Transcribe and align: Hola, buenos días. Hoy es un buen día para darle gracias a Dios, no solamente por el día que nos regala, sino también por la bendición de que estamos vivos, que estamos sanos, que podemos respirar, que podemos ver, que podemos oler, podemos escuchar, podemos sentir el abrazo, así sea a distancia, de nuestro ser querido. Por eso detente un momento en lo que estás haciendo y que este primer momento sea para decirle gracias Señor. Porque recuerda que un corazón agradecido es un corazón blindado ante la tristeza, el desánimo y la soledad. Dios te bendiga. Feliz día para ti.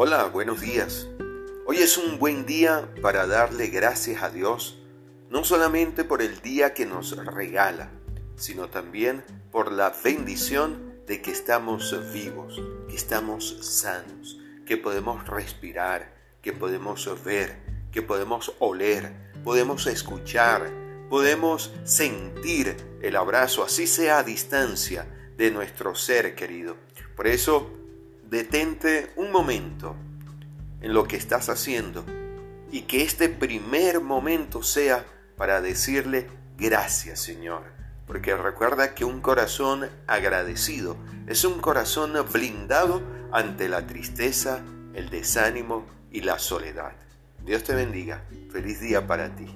Hola, 0.00 0.26
buenos 0.26 0.60
días. 0.60 1.08
Hoy 1.66 1.78
es 1.78 1.98
un 1.98 2.20
buen 2.20 2.46
día 2.46 2.88
para 3.02 3.26
darle 3.26 3.66
gracias 3.66 4.22
a 4.22 4.30
Dios, 4.30 4.78
no 5.28 5.42
solamente 5.42 6.04
por 6.04 6.22
el 6.22 6.40
día 6.40 6.72
que 6.72 6.86
nos 6.86 7.16
regala, 7.16 7.90
sino 8.36 8.68
también 8.68 9.24
por 9.50 9.72
la 9.72 9.92
bendición 10.04 11.02
de 11.08 11.20
que 11.20 11.32
estamos 11.32 12.12
vivos, 12.12 12.62
que 12.88 12.94
estamos 12.94 13.58
sanos, 13.60 14.38
que 14.64 14.76
podemos 14.76 15.26
respirar, 15.26 16.14
que 16.42 16.52
podemos 16.52 17.10
ver, 17.24 17.58
que 17.90 18.00
podemos 18.00 18.54
oler, 18.60 19.32
podemos 19.42 19.88
escuchar, 19.88 20.70
podemos 21.10 21.72
sentir 21.82 22.76
el 23.02 23.16
abrazo, 23.16 23.64
así 23.64 23.88
sea 23.88 24.18
a 24.18 24.22
distancia, 24.22 25.08
de 25.36 25.50
nuestro 25.50 25.96
ser 25.96 26.36
querido. 26.36 26.76
Por 27.16 27.26
eso 27.26 27.72
detente 28.28 29.12
un 29.16 29.32
momento 29.32 29.96
en 30.80 30.92
lo 30.92 31.04
que 31.04 31.16
estás 31.16 31.48
haciendo 31.48 32.04
y 32.70 32.82
que 32.82 33.02
este 33.02 33.28
primer 33.28 34.00
momento 34.00 34.62
sea 34.62 35.04
para 35.36 35.60
decirle 35.60 36.28
gracias 36.56 37.20
Señor. 37.20 37.62
Porque 38.06 38.34
recuerda 38.36 38.94
que 38.94 39.04
un 39.04 39.20
corazón 39.20 39.88
agradecido 40.06 40.96
es 41.26 41.44
un 41.44 41.60
corazón 41.60 42.14
blindado 42.32 43.02
ante 43.32 43.68
la 43.68 43.86
tristeza, 43.86 44.62
el 44.94 45.10
desánimo 45.10 45.86
y 46.10 46.22
la 46.22 46.38
soledad. 46.38 46.92
Dios 47.44 47.64
te 47.64 47.74
bendiga. 47.74 48.24
Feliz 48.50 48.80
día 48.80 49.06
para 49.06 49.36
ti. 49.36 49.46